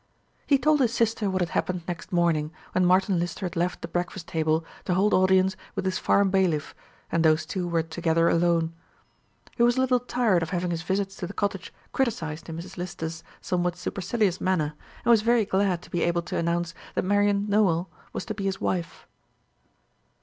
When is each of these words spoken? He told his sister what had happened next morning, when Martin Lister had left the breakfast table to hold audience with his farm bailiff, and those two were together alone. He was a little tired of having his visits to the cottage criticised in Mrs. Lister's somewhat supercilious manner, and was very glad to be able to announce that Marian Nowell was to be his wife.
He 0.47 0.57
told 0.57 0.79
his 0.79 0.91
sister 0.91 1.29
what 1.29 1.43
had 1.43 1.49
happened 1.51 1.83
next 1.87 2.11
morning, 2.11 2.51
when 2.71 2.87
Martin 2.87 3.19
Lister 3.19 3.45
had 3.45 3.55
left 3.55 3.83
the 3.83 3.87
breakfast 3.87 4.27
table 4.27 4.65
to 4.85 4.95
hold 4.95 5.13
audience 5.13 5.55
with 5.75 5.85
his 5.85 5.99
farm 5.99 6.31
bailiff, 6.31 6.73
and 7.11 7.23
those 7.23 7.45
two 7.45 7.67
were 7.67 7.83
together 7.83 8.27
alone. 8.27 8.73
He 9.55 9.61
was 9.61 9.77
a 9.77 9.81
little 9.81 9.99
tired 9.99 10.41
of 10.41 10.49
having 10.49 10.71
his 10.71 10.81
visits 10.81 11.15
to 11.17 11.27
the 11.27 11.33
cottage 11.35 11.71
criticised 11.93 12.49
in 12.49 12.57
Mrs. 12.57 12.77
Lister's 12.77 13.23
somewhat 13.41 13.75
supercilious 13.75 14.41
manner, 14.41 14.73
and 15.05 15.11
was 15.11 15.21
very 15.21 15.45
glad 15.45 15.83
to 15.83 15.91
be 15.91 16.01
able 16.01 16.23
to 16.23 16.35
announce 16.37 16.73
that 16.95 17.05
Marian 17.05 17.47
Nowell 17.47 17.87
was 18.11 18.25
to 18.25 18.33
be 18.33 18.45
his 18.45 18.59
wife. 18.59 19.05